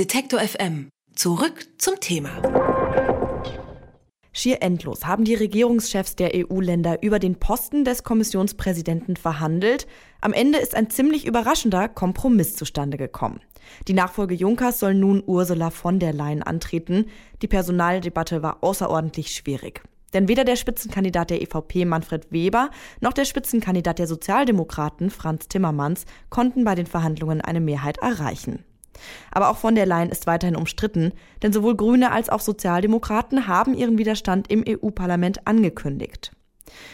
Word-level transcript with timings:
Detektor 0.00 0.40
FM. 0.40 0.88
Zurück 1.14 1.66
zum 1.76 2.00
Thema. 2.00 2.30
Schier 4.32 4.62
endlos 4.62 5.04
haben 5.04 5.24
die 5.26 5.34
Regierungschefs 5.34 6.16
der 6.16 6.30
EU-Länder 6.34 7.02
über 7.02 7.18
den 7.18 7.34
Posten 7.34 7.84
des 7.84 8.02
Kommissionspräsidenten 8.02 9.16
verhandelt. 9.16 9.86
Am 10.22 10.32
Ende 10.32 10.58
ist 10.58 10.74
ein 10.74 10.88
ziemlich 10.88 11.26
überraschender 11.26 11.86
Kompromiss 11.86 12.56
zustande 12.56 12.96
gekommen. 12.96 13.40
Die 13.88 13.92
Nachfolge 13.92 14.34
Junckers 14.34 14.80
soll 14.80 14.94
nun 14.94 15.22
Ursula 15.26 15.68
von 15.68 15.98
der 15.98 16.14
Leyen 16.14 16.42
antreten. 16.42 17.04
Die 17.42 17.48
Personaldebatte 17.48 18.42
war 18.42 18.64
außerordentlich 18.64 19.34
schwierig. 19.34 19.82
Denn 20.14 20.28
weder 20.28 20.44
der 20.44 20.56
Spitzenkandidat 20.56 21.28
der 21.28 21.42
EVP 21.42 21.84
Manfred 21.84 22.32
Weber 22.32 22.70
noch 23.02 23.12
der 23.12 23.26
Spitzenkandidat 23.26 23.98
der 23.98 24.06
Sozialdemokraten 24.06 25.10
Franz 25.10 25.48
Timmermans 25.48 26.06
konnten 26.30 26.64
bei 26.64 26.74
den 26.74 26.86
Verhandlungen 26.86 27.42
eine 27.42 27.60
Mehrheit 27.60 27.98
erreichen. 27.98 28.64
Aber 29.30 29.50
auch 29.50 29.56
von 29.56 29.74
der 29.74 29.86
Leyen 29.86 30.10
ist 30.10 30.26
weiterhin 30.26 30.56
umstritten, 30.56 31.12
denn 31.42 31.52
sowohl 31.52 31.76
Grüne 31.76 32.12
als 32.12 32.28
auch 32.28 32.40
Sozialdemokraten 32.40 33.46
haben 33.46 33.74
ihren 33.74 33.98
Widerstand 33.98 34.50
im 34.50 34.64
EU-Parlament 34.66 35.46
angekündigt. 35.46 36.32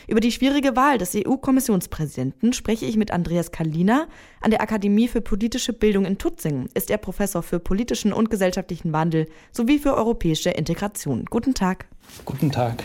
Über 0.08 0.20
die 0.20 0.32
schwierige 0.32 0.76
Wahl 0.76 0.98
des 0.98 1.14
EU-Kommissionspräsidenten 1.14 2.52
spreche 2.52 2.86
ich 2.86 2.96
mit 2.96 3.10
Andreas 3.10 3.50
Kalina. 3.50 4.06
An 4.40 4.50
der 4.50 4.60
Akademie 4.60 5.08
für 5.08 5.20
politische 5.20 5.72
Bildung 5.72 6.04
in 6.04 6.18
Tutzingen 6.18 6.68
ist 6.74 6.90
er 6.90 6.98
Professor 6.98 7.42
für 7.42 7.58
politischen 7.58 8.12
und 8.12 8.30
gesellschaftlichen 8.30 8.92
Wandel 8.92 9.26
sowie 9.52 9.78
für 9.78 9.94
europäische 9.94 10.50
Integration. 10.50 11.24
Guten 11.26 11.54
Tag. 11.54 11.86
Guten 12.24 12.50
Tag. 12.50 12.84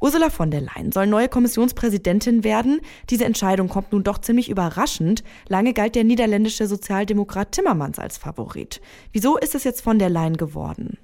Ursula 0.00 0.30
von 0.30 0.50
der 0.50 0.60
Leyen 0.60 0.92
soll 0.92 1.06
neue 1.06 1.28
Kommissionspräsidentin 1.28 2.44
werden. 2.44 2.80
Diese 3.10 3.24
Entscheidung 3.24 3.68
kommt 3.68 3.92
nun 3.92 4.04
doch 4.04 4.18
ziemlich 4.18 4.48
überraschend. 4.48 5.22
Lange 5.48 5.72
galt 5.72 5.94
der 5.94 6.04
niederländische 6.04 6.66
Sozialdemokrat 6.66 7.52
Timmermans 7.52 7.98
als 7.98 8.18
Favorit. 8.18 8.80
Wieso 9.12 9.36
ist 9.36 9.54
es 9.54 9.64
jetzt 9.64 9.80
von 9.80 9.98
der 9.98 10.10
Leyen 10.10 10.36
geworden? 10.36 10.98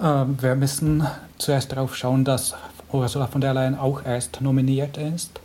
Ähm, 0.00 0.36
wir 0.40 0.54
müssen 0.54 1.06
zuerst 1.38 1.72
darauf 1.72 1.96
schauen, 1.96 2.24
dass 2.24 2.54
Ursula 2.90 3.26
von 3.26 3.40
der 3.40 3.54
Leyen 3.54 3.76
auch 3.76 4.04
erst 4.04 4.40
nominiert 4.40 4.96
ist. 4.96 5.40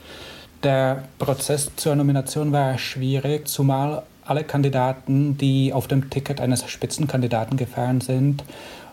Der 0.63 1.03
Prozess 1.19 1.71
zur 1.75 1.95
Nomination 1.95 2.52
war 2.52 2.77
schwierig, 2.77 3.47
zumal 3.47 4.03
alle 4.28 4.44
Kandidaten, 4.44 5.38
die 5.38 5.73
auf 5.73 5.88
dem 5.88 6.09
Ticket 6.09 6.42
eines 6.42 6.70
Spitzenkandidaten 6.70 7.58
gefahren 7.58 8.02
sind, 8.02 8.44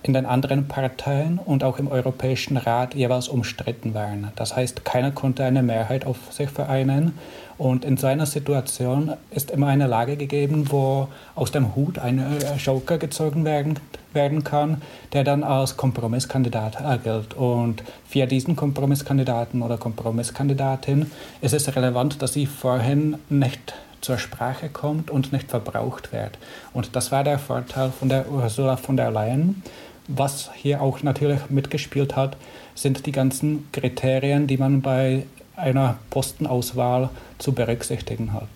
in 0.04 0.12
den 0.12 0.26
anderen 0.26 0.68
Parteien 0.68 1.38
und 1.38 1.64
auch 1.64 1.78
im 1.78 1.88
Europäischen 1.88 2.58
Rat 2.58 2.94
jeweils 2.94 3.28
umstritten 3.28 3.94
waren. 3.94 4.30
Das 4.36 4.54
heißt, 4.54 4.84
keiner 4.84 5.10
konnte 5.10 5.44
eine 5.44 5.62
Mehrheit 5.62 6.04
auf 6.04 6.16
sich 6.30 6.50
vereinen. 6.50 7.18
Und 7.56 7.86
in 7.86 7.96
so 7.96 8.06
einer 8.06 8.26
Situation 8.26 9.12
ist 9.30 9.50
immer 9.50 9.68
eine 9.68 9.86
Lage 9.86 10.16
gegeben, 10.16 10.70
wo 10.70 11.08
aus 11.34 11.52
dem 11.52 11.74
Hut 11.74 11.98
ein 11.98 12.18
äh, 12.18 12.56
Joker 12.56 12.98
gezogen 12.98 13.46
werden, 13.46 13.78
werden 14.12 14.44
kann, 14.44 14.82
der 15.14 15.24
dann 15.24 15.42
als 15.42 15.78
Kompromisskandidat 15.78 17.02
gilt. 17.02 17.32
Und 17.32 17.82
für 18.06 18.26
diesen 18.26 18.56
Kompromisskandidaten 18.56 19.62
oder 19.62 19.78
Kompromisskandidatin 19.78 21.10
ist 21.40 21.54
es 21.54 21.74
relevant, 21.74 22.20
dass 22.20 22.34
sie 22.34 22.44
vorhin 22.44 23.16
nicht 23.30 23.74
zur 24.04 24.18
Sprache 24.18 24.68
kommt 24.68 25.10
und 25.10 25.32
nicht 25.32 25.50
verbraucht 25.50 26.12
wird. 26.12 26.38
Und 26.74 26.94
das 26.94 27.10
war 27.10 27.24
der 27.24 27.38
Vorteil 27.38 27.90
von 27.90 28.10
der 28.10 28.30
Ursula 28.30 28.76
von 28.76 28.96
der 28.96 29.10
Leyen. 29.10 29.62
Was 30.06 30.50
hier 30.54 30.82
auch 30.82 31.02
natürlich 31.02 31.48
mitgespielt 31.48 32.14
hat, 32.14 32.36
sind 32.74 33.06
die 33.06 33.12
ganzen 33.12 33.66
Kriterien, 33.72 34.46
die 34.46 34.58
man 34.58 34.82
bei 34.82 35.24
einer 35.56 35.96
Postenauswahl 36.10 37.08
zu 37.38 37.52
berücksichtigen 37.52 38.34
hat. 38.34 38.48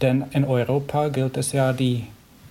Denn 0.00 0.24
in 0.30 0.44
Europa 0.44 1.08
gilt 1.08 1.36
es 1.36 1.52
ja, 1.52 1.74
die 1.74 2.06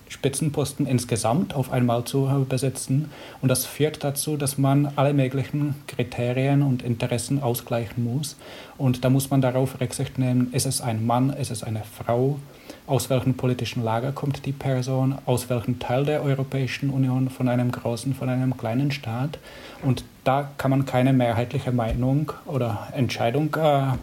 Spitzenposten 0.08 0.86
insgesamt 0.86 1.54
auf 1.54 1.72
einmal 1.72 2.04
zu 2.04 2.46
besitzen. 2.48 3.10
Und 3.42 3.50
das 3.50 3.66
führt 3.66 4.04
dazu, 4.04 4.38
dass 4.38 4.58
man 4.58 4.92
alle 4.96 5.14
möglichen 5.14 5.76
Kriterien 5.88 6.62
und 6.62 6.84
Interessen 6.84 7.42
ausgleichen 7.42 8.04
muss. 8.04 8.36
Und 8.78 9.04
da 9.04 9.10
muss 9.10 9.30
man 9.30 9.42
darauf 9.42 9.80
Rücksicht 9.80 10.20
nehmen, 10.20 10.54
ist 10.54 10.66
es 10.66 10.82
ein 10.82 11.06
Mann, 11.06 11.32
ist 11.32 11.52
es 11.52 11.64
eine 11.64 11.84
Frau, 11.84 12.40
aus 12.88 13.10
welchem 13.10 13.36
politischen 13.36 13.84
Lager 13.84 14.12
kommt 14.12 14.46
die 14.46 14.52
Person, 14.52 15.16
aus 15.26 15.50
welchem 15.50 15.80
Teil 15.80 16.06
der 16.06 16.24
Europäischen 16.24 16.90
Union, 16.90 17.30
von 17.30 17.50
einem 17.50 17.72
großen, 17.72 18.14
von 18.14 18.30
einem 18.30 18.58
kleinen 18.58 18.92
Staat. 18.92 19.40
Und 19.82 20.04
da 20.24 20.52
kann 20.58 20.72
man 20.72 20.86
keine 20.86 21.14
mehrheitliche 21.14 21.72
Meinung 21.72 22.32
oder 22.46 22.88
Entscheidung 22.94 23.56
äh, 23.56 23.94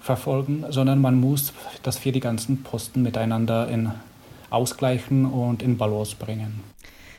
verfolgen, 0.00 0.64
sondern 0.70 1.00
man 1.00 1.20
muss 1.20 1.52
das 1.82 1.98
für 1.98 2.12
die 2.12 2.20
ganzen 2.20 2.62
Posten 2.62 3.02
miteinander 3.02 3.68
in 3.68 3.90
ausgleichen 4.50 5.26
und 5.26 5.62
in 5.62 5.76
Balance 5.76 6.16
bringen. 6.16 6.60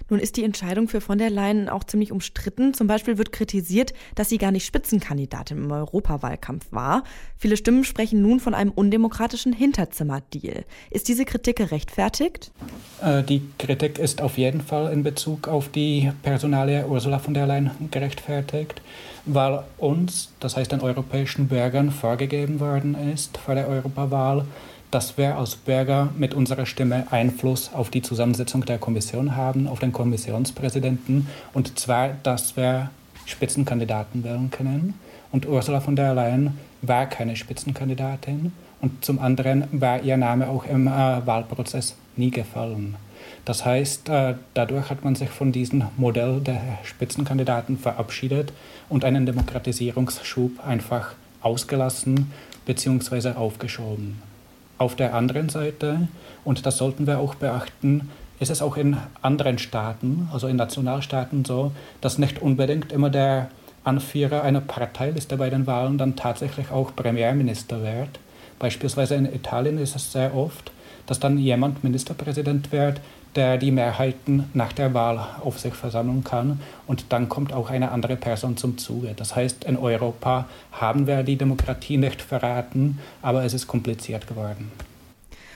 Nun 0.09 0.19
ist 0.19 0.38
die 0.38 0.44
Entscheidung 0.44 0.88
für 0.88 1.01
von 1.01 1.17
der 1.17 1.29
Leyen 1.29 1.69
auch 1.69 1.84
ziemlich 1.84 2.12
umstritten. 2.12 2.73
Zum 2.73 2.88
Beispiel 2.88 3.17
wird 3.17 3.31
kritisiert, 3.31 3.94
dass 4.16 4.29
sie 4.29 4.38
gar 4.38 4.51
nicht 4.51 4.66
Spitzenkandidatin 4.66 5.66
im 5.66 5.72
Europawahlkampf 5.72 6.68
war. 6.72 7.03
Viele 7.38 7.57
Stimmen 7.57 7.84
sprechen 7.84 8.22
nun 8.22 8.39
von 8.39 8.53
einem 8.53 8.72
undemokratischen 8.72 9.53
Hinterzimmerdeal. 9.53 10.66
Ist 10.89 11.07
diese 11.07 11.25
Kritik 11.25 11.57
gerechtfertigt? 11.57 12.51
Äh, 13.03 13.23
die 13.23 13.44
Kritik 13.59 14.00
ist 14.00 14.22
auf 14.22 14.38
jeden 14.38 14.62
Fall 14.62 14.91
in 14.91 15.03
Bezug 15.03 15.47
auf 15.47 15.69
die 15.69 16.12
Personalie 16.23 16.88
Ursula 16.88 17.19
von 17.19 17.34
der 17.34 17.45
Leyen 17.45 17.72
gerechtfertigt, 17.91 18.81
weil 19.25 19.63
uns, 19.78 20.34
das 20.39 20.57
heißt 20.57 20.72
den 20.72 20.81
europäischen 20.81 21.47
Bürgern, 21.47 21.91
vorgegeben 21.91 22.59
worden 22.59 22.95
ist 23.13 23.38
vor 23.38 23.53
der 23.53 23.68
Europawahl, 23.68 24.45
dass 24.91 25.17
wir 25.17 25.38
als 25.38 25.55
Bürger 25.55 26.09
mit 26.17 26.33
unserer 26.33 26.66
Stimme 26.66 27.11
Einfluss 27.11 27.72
auf 27.73 27.89
die 27.89 28.01
Zusammensetzung 28.01 28.66
der 28.66 28.79
Kommission 28.79 29.35
haben, 29.35 29.67
auf 29.67 29.79
den 29.79 29.91
Kommissionspräsidenten, 29.91 31.27
und 31.53 31.77
zwar, 31.77 32.09
dass 32.23 32.57
wir 32.57 32.89
Spitzenkandidaten 33.25 34.23
wählen 34.23 34.50
können. 34.50 34.95
Und 35.31 35.47
Ursula 35.47 35.79
von 35.79 35.95
der 35.95 36.13
Leyen 36.16 36.57
war 36.81 37.05
keine 37.05 37.35
Spitzenkandidatin 37.35 38.51
und 38.81 39.05
zum 39.05 39.19
anderen 39.19 39.66
war 39.72 40.01
ihr 40.01 40.17
Name 40.17 40.50
auch 40.50 40.66
im 40.66 40.88
äh, 40.88 40.91
Wahlprozess 41.25 41.95
nie 42.16 42.31
gefallen. 42.31 42.95
Das 43.45 43.66
heißt, 43.66 44.09
äh, 44.09 44.35
dadurch 44.53 44.89
hat 44.89 45.03
man 45.03 45.16
sich 45.16 45.29
von 45.29 45.51
diesem 45.51 45.83
Modell 45.97 46.39
der 46.39 46.61
Spitzenkandidaten 46.83 47.77
verabschiedet 47.77 48.53
und 48.89 49.06
einen 49.06 49.25
Demokratisierungsschub 49.25 50.66
einfach 50.66 51.13
ausgelassen 51.41 52.31
bzw. 52.66 53.31
aufgeschoben. 53.31 54.28
Auf 54.79 54.95
der 54.95 55.13
anderen 55.13 55.50
Seite, 55.50 56.07
und 56.45 56.66
das 56.66 56.78
sollten 56.78 57.06
wir 57.06 57.19
auch 57.19 57.35
beachten, 57.35 58.09
ist 58.40 58.50
es 58.50 58.62
auch 58.62 58.78
in 58.78 58.95
anderen 59.22 59.59
Staaten, 59.59 60.29
also 60.31 60.47
in 60.47 60.56
Nationalstaaten 60.56 61.44
so, 61.44 61.73
dass 62.00 62.17
nicht 62.17 62.41
unbedingt 62.41 62.94
immer 62.94 63.09
der 63.09 63.50
Anführer 63.84 64.41
einer 64.41 64.62
Parteiliste 64.62 65.35
bei 65.35 65.50
den 65.50 65.68
Wahlen 65.68 65.97
dann 65.97 66.16
tatsächlich 66.16 66.72
auch 66.72 66.95
Premierminister 66.95 67.84
wird. 67.84 68.19
Beispielsweise 68.57 69.16
in 69.16 69.25
Italien 69.25 69.78
ist 69.78 69.97
es 69.97 70.13
sehr 70.13 70.34
oft, 70.34 70.72
dass 71.07 71.19
dann 71.19 71.38
jemand 71.38 71.84
Ministerpräsident 71.84 72.72
wird, 72.72 73.01
der 73.35 73.57
die 73.57 73.72
Mehrheiten 73.72 74.50
nach 74.53 74.73
der 74.73 74.94
Wahl 74.94 75.19
auf 75.44 75.59
sich 75.59 75.73
versammeln 75.73 76.23
kann. 76.23 76.59
Und 76.88 77.06
dann 77.09 77.29
kommt 77.29 77.53
auch 77.53 77.69
eine 77.69 77.91
andere 77.91 78.16
Person 78.16 78.57
zum 78.57 78.78
Zuge. 78.78 79.13
Das 79.16 79.35
heißt, 79.35 79.63
in 79.66 79.78
Europa 79.78 80.47
haben 80.72 81.07
wir 81.07 81.23
die 81.23 81.38
Demokratie 81.38 81.97
nicht 81.97 82.22
verraten, 82.22 83.00
aber 83.22 83.44
es 83.44 83.53
ist 83.53 83.68
kompliziert 83.68 84.28
geworden. 84.28 84.72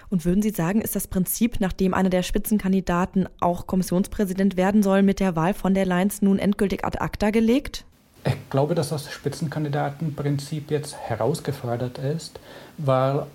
Und 0.09 0.25
würden 0.25 0.44
Sie 0.44 0.51
sagen, 0.51 0.79
ist 0.81 0.95
das 0.95 1.07
Prinzip, 1.07 1.59
nachdem 1.59 1.95
einer 1.95 2.12
der 2.12 2.22
Spitzenkandidaten 2.22 3.28
auch 3.39 3.66
Kommissionspräsident 3.66 4.57
werden 4.57 4.83
soll, 4.83 5.01
mit 5.01 5.19
der 5.19 5.35
Wahl 5.35 5.56
von 5.56 5.73
der 5.73 5.88
Leyen 5.88 6.12
nun 6.22 6.38
endgültig 6.38 6.85
ad 6.85 7.00
acta 7.00 7.31
gelegt? 7.31 7.83
Ich 8.25 8.35
glaube, 8.51 8.75
dass 8.75 8.89
das 8.89 9.12
Spitzenkandidatenprinzip 9.12 10.69
jetzt 10.69 10.95
herausgefordert 10.95 11.97
ist, 11.97 12.39
weil 12.78 13.25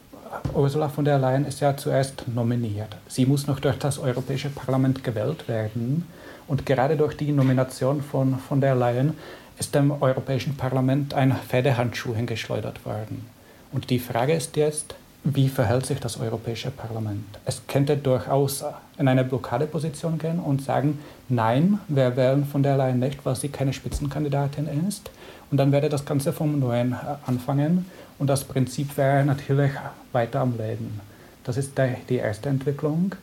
Ursula 0.54 0.88
von 0.88 1.04
der 1.04 1.18
Leyen 1.18 1.46
ist 1.46 1.60
ja 1.60 1.76
zuerst 1.76 2.24
nominiert. 2.28 2.96
Sie 3.06 3.26
muss 3.26 3.46
noch 3.46 3.60
durch 3.60 3.78
das 3.78 3.98
Europäische 3.98 4.50
Parlament 4.50 5.04
gewählt 5.04 5.48
werden. 5.48 6.06
Und 6.46 6.66
gerade 6.66 6.96
durch 6.96 7.16
die 7.16 7.32
Nomination 7.32 8.02
von 8.02 8.38
von 8.38 8.60
der 8.60 8.74
Leyen 8.74 9.14
ist 9.58 9.74
dem 9.74 9.90
Europäischen 10.02 10.56
Parlament 10.56 11.14
ein 11.14 11.34
Pferdehandschuh 11.48 12.14
hingeschleudert 12.14 12.84
worden. 12.84 13.26
Und 13.72 13.90
die 13.90 13.98
Frage 13.98 14.34
ist 14.34 14.56
jetzt, 14.56 14.94
wie 15.34 15.48
verhält 15.48 15.84
sich 15.84 16.00
das 16.00 16.18
Europäische 16.18 16.70
Parlament? 16.70 17.38
Es 17.44 17.62
könnte 17.66 17.96
durchaus 17.96 18.64
in 18.98 19.08
eine 19.08 19.24
Blockadeposition 19.24 20.18
gehen 20.18 20.38
und 20.38 20.62
sagen, 20.62 21.00
nein, 21.28 21.80
wir 21.88 22.16
wählen 22.16 22.46
von 22.46 22.62
der 22.62 22.76
Leyen 22.76 22.98
nicht, 22.98 23.24
weil 23.26 23.36
sie 23.36 23.48
keine 23.48 23.72
Spitzenkandidatin 23.72 24.68
ist. 24.88 25.10
Und 25.50 25.58
dann 25.58 25.72
werde 25.72 25.88
das 25.88 26.04
Ganze 26.04 26.32
vom 26.32 26.58
Neuen 26.58 26.96
anfangen 27.26 27.86
und 28.18 28.28
das 28.28 28.44
Prinzip 28.44 28.96
wäre 28.96 29.24
natürlich 29.24 29.72
weiter 30.12 30.40
am 30.40 30.56
Leben. 30.56 31.00
Das 31.44 31.56
ist 31.56 31.72
die 32.08 32.16
erste 32.16 32.48
Entwicklung. 32.48 33.14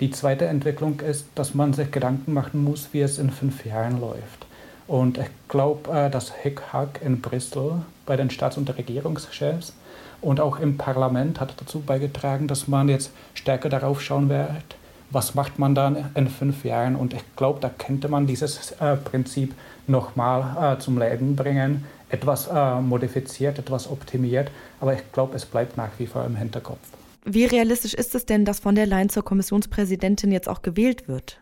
Die 0.00 0.10
zweite 0.10 0.46
Entwicklung 0.46 1.00
ist, 1.00 1.26
dass 1.34 1.54
man 1.54 1.72
sich 1.72 1.90
Gedanken 1.90 2.32
machen 2.32 2.64
muss, 2.64 2.88
wie 2.92 3.02
es 3.02 3.18
in 3.18 3.30
fünf 3.30 3.66
Jahren 3.66 4.00
läuft. 4.00 4.46
Und 4.86 5.18
ich 5.18 5.28
glaube, 5.48 5.90
äh, 5.90 6.10
dass 6.10 6.32
Hickhack 6.32 7.00
in 7.04 7.20
Brüssel 7.20 7.82
bei 8.06 8.16
den 8.16 8.30
Staats- 8.30 8.56
und 8.56 8.76
Regierungschefs 8.76 9.72
und 10.20 10.40
auch 10.40 10.58
im 10.58 10.76
Parlament 10.76 11.40
hat 11.40 11.54
dazu 11.58 11.80
beigetragen, 11.80 12.46
dass 12.46 12.68
man 12.68 12.88
jetzt 12.88 13.10
stärker 13.34 13.68
darauf 13.68 14.02
schauen 14.02 14.28
wird, 14.28 14.76
was 15.10 15.34
macht 15.34 15.58
man 15.58 15.74
dann 15.74 16.10
in 16.14 16.28
fünf 16.28 16.64
Jahren? 16.64 16.94
Und 16.94 17.14
ich 17.14 17.22
glaube, 17.36 17.58
da 17.60 17.68
könnte 17.68 18.08
man 18.08 18.26
dieses 18.26 18.72
äh, 18.72 18.96
Prinzip 18.96 19.54
nochmal 19.86 20.76
äh, 20.76 20.78
zum 20.78 20.98
Leben 20.98 21.34
bringen, 21.36 21.84
etwas 22.10 22.48
äh, 22.48 22.80
modifiziert, 22.80 23.58
etwas 23.58 23.90
optimiert, 23.90 24.50
aber 24.80 24.94
ich 24.94 25.12
glaube, 25.12 25.36
es 25.36 25.46
bleibt 25.46 25.76
nach 25.76 25.90
wie 25.98 26.06
vor 26.06 26.24
im 26.24 26.36
Hinterkopf. 26.36 26.78
Wie 27.24 27.44
realistisch 27.44 27.94
ist 27.94 28.14
es 28.14 28.24
denn, 28.24 28.44
dass 28.44 28.60
von 28.60 28.74
der 28.74 28.86
Leyen 28.86 29.10
zur 29.10 29.24
Kommissionspräsidentin 29.24 30.32
jetzt 30.32 30.48
auch 30.48 30.62
gewählt 30.62 31.06
wird? 31.08 31.38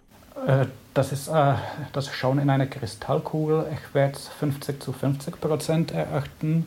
Äh, 0.47 0.67
das 0.95 1.13
ist 1.13 1.29
äh, 1.29 1.55
das 1.93 2.09
Schauen 2.09 2.39
in 2.39 2.51
einer 2.51 2.67
Kristallkugel. 2.67 3.67
Ich 3.73 3.95
werde 3.95 4.15
es 4.15 4.29
50 4.29 4.83
zu 4.83 4.93
50 4.93 5.41
Prozent 5.41 5.93
erachten. 5.93 6.67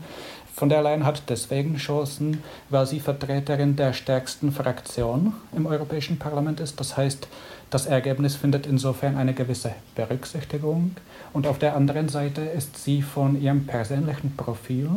Von 0.53 0.69
der 0.69 0.81
Leyen 0.81 1.05
hat 1.05 1.23
deswegen 1.29 1.77
Chancen, 1.77 2.43
weil 2.69 2.85
sie 2.85 2.99
Vertreterin 2.99 3.75
der 3.75 3.93
stärksten 3.93 4.51
Fraktion 4.51 5.33
im 5.55 5.65
Europäischen 5.65 6.19
Parlament 6.19 6.59
ist. 6.59 6.79
Das 6.79 6.97
heißt, 6.97 7.27
das 7.69 7.85
Ergebnis 7.85 8.35
findet 8.35 8.67
insofern 8.67 9.15
eine 9.15 9.33
gewisse 9.33 9.73
Berücksichtigung. 9.95 10.95
Und 11.31 11.47
auf 11.47 11.57
der 11.57 11.75
anderen 11.75 12.09
Seite 12.09 12.41
ist 12.41 12.83
sie 12.83 13.01
von 13.01 13.41
ihrem 13.41 13.65
persönlichen 13.65 14.35
Profil 14.35 14.89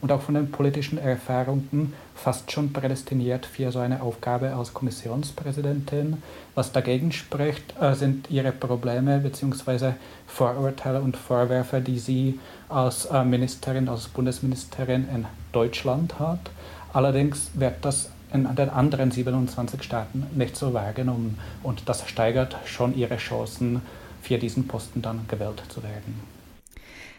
und 0.00 0.12
auch 0.12 0.20
von 0.20 0.34
den 0.34 0.50
politischen 0.50 0.98
Erfahrungen 0.98 1.92
fast 2.14 2.50
schon 2.50 2.72
prädestiniert 2.72 3.46
für 3.46 3.70
so 3.72 3.78
eine 3.78 4.02
Aufgabe 4.02 4.54
als 4.54 4.74
Kommissionspräsidentin. 4.74 6.22
Was 6.54 6.72
dagegen 6.72 7.12
spricht, 7.12 7.74
äh, 7.80 7.94
sind 7.94 8.30
ihre 8.30 8.52
Probleme 8.52 9.18
bzw. 9.18 9.92
Vorurteile 10.26 11.00
und 11.00 11.16
Vorwürfe, 11.16 11.80
die 11.80 11.98
sie 11.98 12.40
als 12.68 13.06
äh, 13.06 13.24
Ministerin, 13.24 13.88
als 13.88 14.08
Bundesministerin 14.08 15.06
in 15.14 15.26
Deutschland 15.52 16.18
hat. 16.18 16.50
Allerdings 16.92 17.50
wird 17.54 17.84
das 17.84 18.10
in 18.32 18.54
den 18.56 18.70
anderen 18.70 19.10
27 19.10 19.82
Staaten 19.82 20.26
nicht 20.34 20.56
so 20.56 20.74
wahrgenommen 20.74 21.38
und 21.62 21.88
das 21.88 22.08
steigert 22.08 22.56
schon 22.64 22.96
ihre 22.96 23.16
Chancen, 23.18 23.82
für 24.26 24.38
diesen 24.38 24.66
Posten 24.66 25.02
dann 25.02 25.24
gewählt 25.28 25.62
zu 25.68 25.82
werden. 25.84 26.20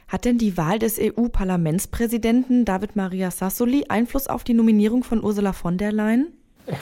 Hat 0.07 0.23
denn 0.23 0.37
die 0.37 0.55
Wahl 0.55 0.79
des 0.79 0.97
EU-Parlamentspräsidenten 0.99 2.63
David 2.63 2.95
Maria 2.95 3.29
Sassoli 3.29 3.85
Einfluss 3.89 4.27
auf 4.27 4.45
die 4.45 4.53
Nominierung 4.53 5.03
von 5.03 5.21
Ursula 5.21 5.51
von 5.51 5.77
der 5.77 5.91
Leyen? 5.91 6.27
Ich 6.65 6.77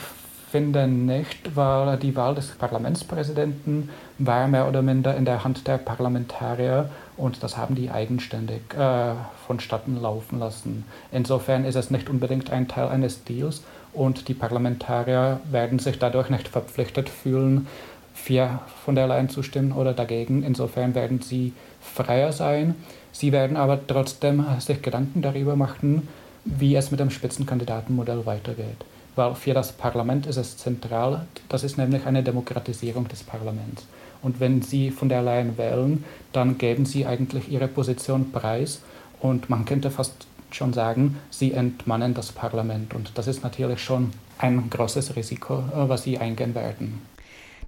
finde 0.52 0.86
nicht, 0.86 1.56
weil 1.56 1.96
die 1.96 2.14
Wahl 2.14 2.36
des 2.36 2.50
Parlamentspräsidenten 2.52 3.90
war 4.18 4.46
mehr 4.46 4.68
oder 4.68 4.80
minder 4.80 5.16
in 5.16 5.24
der 5.24 5.42
Hand 5.42 5.66
der 5.66 5.78
Parlamentarier 5.78 6.88
und 7.16 7.42
das 7.42 7.56
haben 7.56 7.74
die 7.74 7.90
eigenständig 7.90 8.62
äh, 8.78 9.14
vonstatten 9.46 10.00
laufen 10.00 10.38
lassen. 10.38 10.84
Insofern 11.10 11.64
ist 11.64 11.74
es 11.74 11.90
nicht 11.90 12.08
unbedingt 12.08 12.50
ein 12.50 12.68
Teil 12.68 12.88
eines 12.88 13.24
Deals 13.24 13.64
und 13.92 14.28
die 14.28 14.34
Parlamentarier 14.34 15.40
werden 15.50 15.80
sich 15.80 15.98
dadurch 15.98 16.30
nicht 16.30 16.46
verpflichtet 16.46 17.08
fühlen, 17.08 17.66
für 18.16 18.60
von 18.84 18.94
der 18.96 19.06
Leyen 19.06 19.28
zu 19.28 19.42
stimmen 19.42 19.72
oder 19.72 19.92
dagegen. 19.92 20.42
Insofern 20.42 20.94
werden 20.94 21.20
sie 21.20 21.52
freier 21.80 22.32
sein. 22.32 22.74
Sie 23.12 23.30
werden 23.30 23.56
aber 23.56 23.78
trotzdem 23.86 24.44
sich 24.58 24.82
Gedanken 24.82 25.22
darüber 25.22 25.54
machen, 25.54 26.08
wie 26.44 26.74
es 26.74 26.90
mit 26.90 26.98
dem 26.98 27.10
Spitzenkandidatenmodell 27.10 28.26
weitergeht. 28.26 28.84
Weil 29.14 29.34
für 29.34 29.54
das 29.54 29.72
Parlament 29.72 30.26
ist 30.26 30.36
es 30.36 30.56
zentral, 30.56 31.26
das 31.48 31.62
ist 31.62 31.78
nämlich 31.78 32.04
eine 32.06 32.22
Demokratisierung 32.22 33.06
des 33.08 33.22
Parlaments. 33.22 33.86
Und 34.22 34.40
wenn 34.40 34.62
Sie 34.62 34.90
von 34.90 35.08
der 35.08 35.22
Leyen 35.22 35.56
wählen, 35.56 36.04
dann 36.32 36.58
geben 36.58 36.84
Sie 36.84 37.06
eigentlich 37.06 37.50
Ihre 37.50 37.68
Position 37.68 38.32
preis 38.32 38.82
und 39.20 39.48
man 39.48 39.64
könnte 39.64 39.90
fast 39.90 40.26
schon 40.50 40.72
sagen, 40.72 41.18
Sie 41.30 41.52
entmannen 41.52 42.14
das 42.14 42.32
Parlament. 42.32 42.94
Und 42.94 43.12
das 43.14 43.26
ist 43.26 43.42
natürlich 43.42 43.82
schon 43.82 44.10
ein 44.38 44.68
großes 44.70 45.16
Risiko, 45.16 45.58
äh, 45.58 45.88
was 45.88 46.02
Sie 46.02 46.18
eingehen 46.18 46.54
werden. 46.54 47.15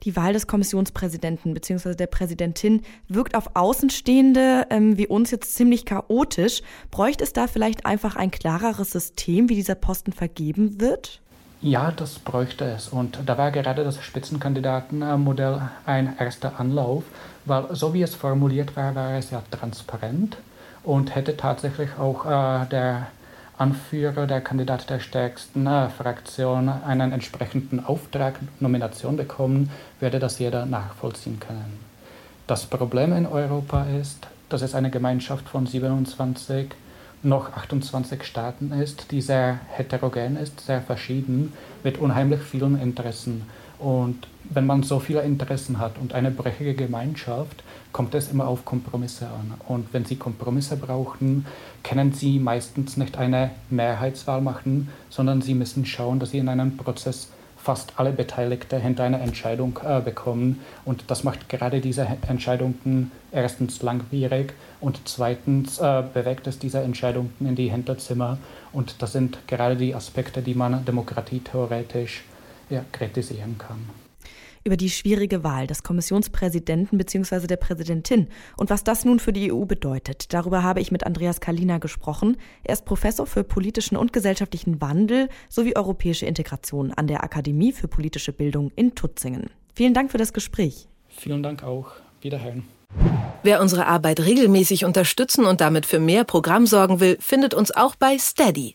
Die 0.05 0.17
Wahl 0.17 0.33
des 0.33 0.47
Kommissionspräsidenten 0.47 1.55
bzw. 1.55 1.95
der 1.95 2.07
Präsidentin 2.07 2.83
wirkt 3.09 3.35
auf 3.35 3.51
Außenstehende 3.55 4.67
ähm, 4.71 4.97
wie 4.97 5.07
uns 5.07 5.31
jetzt 5.31 5.55
ziemlich 5.55 5.85
chaotisch. 5.85 6.63
Bräuchte 6.91 7.25
es 7.25 7.33
da 7.33 7.47
vielleicht 7.47 7.87
einfach 7.87 8.17
ein 8.17 8.31
klareres 8.31 8.93
System, 8.93 9.49
wie 9.49 9.55
dieser 9.55 9.75
Posten 9.75 10.13
vergeben 10.13 10.81
wird? 10.81 11.21
Ja, 11.61 11.91
das 11.91 12.21
bräuchte 12.21 12.65
es. 12.65 12.89
Und 12.89 13.19
da 13.27 13.37
war 13.37 13.51
gerade 13.51 13.83
das 13.83 14.03
Spitzenkandidatenmodell 14.03 15.61
ein 15.87 16.15
erster 16.19 16.61
Anlauf, 16.61 17.03
weil 17.47 17.75
so 17.75 17.95
wie 17.95 18.03
es 18.03 18.15
formuliert 18.15 18.77
war, 18.77 18.95
war 18.95 19.15
es 19.15 19.31
ja 19.31 19.43
transparent 19.51 20.37
und 20.85 21.15
hätte 21.17 21.37
tatsächlich 21.37 21.91
auch 21.99 22.25
äh, 22.25 22.67
der 22.67 23.09
Anführer, 23.59 24.27
der 24.27 24.41
Kandidat 24.41 24.89
der 24.89 25.01
stärksten 25.01 25.67
äh, 25.67 25.89
Fraktion, 25.89 26.69
einen 26.69 27.13
entsprechenden 27.13 27.85
Auftrag, 27.85 28.39
Nomination 28.61 29.17
bekommen, 29.17 29.71
würde 29.99 30.21
das 30.21 30.39
jeder 30.39 30.65
nachvollziehen 30.65 31.41
können. 31.41 31.81
Das 32.47 32.67
Problem 32.67 33.13
in 33.13 33.27
Europa 33.27 33.85
ist, 34.01 34.29
dass 34.49 34.63
es 34.63 34.75
eine 34.75 34.91
Gemeinschaft 34.91 35.49
von 35.49 35.67
27 35.67 36.69
noch 37.23 37.53
28 37.53 38.23
Staaten 38.23 38.73
ist, 38.73 39.11
die 39.11 39.21
sehr 39.21 39.59
heterogen 39.73 40.37
ist, 40.37 40.61
sehr 40.61 40.81
verschieden, 40.81 41.53
mit 41.83 41.99
unheimlich 41.99 42.41
vielen 42.41 42.81
Interessen. 42.81 43.43
Und 43.79 44.27
wenn 44.51 44.67
man 44.67 44.83
so 44.83 44.99
viele 44.99 45.23
Interessen 45.23 45.79
hat 45.79 45.99
und 46.01 46.15
eine 46.15 46.31
brechige 46.31 46.75
Gemeinschaft, 46.75 47.63
kommt 47.93 48.15
es 48.15 48.31
immer 48.31 48.49
auf 48.49 48.65
Kompromisse 48.65 49.27
an. 49.27 49.55
Und 49.67 49.93
wenn 49.93 50.05
Sie 50.05 50.17
Kompromisse 50.17 50.77
brauchen, 50.77 51.47
können 51.85 52.13
Sie 52.13 52.39
meistens 52.39 52.97
nicht 52.97 53.19
eine 53.19 53.51
Mehrheitswahl 53.71 54.41
machen, 54.41 54.89
sondern 55.11 55.43
Sie 55.43 55.55
müssen 55.55 55.85
schauen, 55.87 56.19
dass 56.19 56.31
Sie 56.31 56.39
in 56.39 56.49
einem 56.49 56.77
Prozess 56.77 57.29
fast 57.57 57.93
alle 57.97 58.13
Beteiligten 58.13 58.81
hinter 58.81 59.05
einer 59.05 59.21
Entscheidung 59.21 59.79
äh, 59.85 60.01
bekommen. 60.01 60.61
Und 60.85 61.05
das 61.09 61.25
macht 61.25 61.49
gerade 61.49 61.81
diese 61.81 62.07
Entscheidungen 62.27 63.11
erstens 63.33 63.83
langwierig 63.83 64.55
und 64.81 65.01
zweitens 65.05 65.79
äh, 65.79 66.03
bewegt 66.15 66.47
es 66.47 66.59
diese 66.59 66.81
Entscheidungen 66.81 67.35
in 67.41 67.57
die 67.57 67.71
Hinterzimmer. 67.71 68.39
Und 68.73 69.03
das 69.03 69.13
sind 69.13 69.39
gerade 69.47 69.77
die 69.77 69.95
Aspekte, 69.95 70.41
die 70.41 70.55
man 70.55 70.85
demokratietheoretisch 70.85 72.25
ja, 72.71 72.85
kritisieren 72.93 73.57
kann 73.59 73.79
über 74.69 74.77
die 74.77 74.91
schwierige 74.91 75.45
Wahl 75.45 75.67
des 75.67 75.83
Kommissionspräsidenten 75.83 76.99
bzw. 76.99 77.47
der 77.47 77.57
Präsidentin 77.57 78.29
und 78.59 78.69
was 78.69 78.85
das 78.85 79.05
nun 79.07 79.19
für 79.19 79.33
die 79.33 79.51
EU 79.51 79.65
bedeutet. 79.65 80.35
Darüber 80.35 80.63
habe 80.63 80.81
ich 80.81 80.93
mit 80.93 81.07
Andreas 81.07 81.41
Kalina 81.41 81.79
gesprochen. 81.79 82.37
Er 82.65 82.75
ist 82.75 82.85
Professor 82.85 83.27
für 83.27 83.45
politischen 83.45 83.97
und 83.97 84.13
gesellschaftlichen 84.13 84.83
Wandel 84.83 85.31
sowie 85.49 85.75
europäische 85.75 86.27
Integration 86.27 86.93
an 86.93 87.07
der 87.07 87.25
Akademie 87.25 87.73
für 87.73 87.89
politische 87.89 88.33
Bildung 88.33 88.71
in 88.77 88.95
Tutzingen. 88.95 89.49
Vielen 89.75 89.95
Dank 89.95 90.11
für 90.11 90.19
das 90.19 90.35
Gespräch. 90.35 90.87
Vielen 91.09 91.43
Dank 91.43 91.63
auch. 91.63 91.93
Wiederhören. 92.21 92.65
Wer 93.43 93.61
unsere 93.63 93.87
Arbeit 93.87 94.21
regelmäßig 94.21 94.85
unterstützen 94.85 95.47
und 95.47 95.61
damit 95.61 95.87
für 95.87 96.01
mehr 96.01 96.25
Programm 96.25 96.67
sorgen 96.67 97.01
will, 97.01 97.17
findet 97.21 97.55
uns 97.55 97.71
auch 97.71 97.97
bei 97.97 98.19
Steady. 98.19 98.75